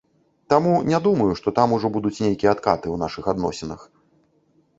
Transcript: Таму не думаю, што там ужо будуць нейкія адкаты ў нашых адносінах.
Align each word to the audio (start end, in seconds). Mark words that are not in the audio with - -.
Таму 0.51 0.71
не 0.91 0.99
думаю, 1.07 1.27
што 1.41 1.53
там 1.59 1.75
ужо 1.77 1.87
будуць 1.99 2.15
нейкія 2.25 2.55
адкаты 2.57 2.83
ў 2.89 2.97
нашых 3.03 3.23
адносінах. 3.37 3.81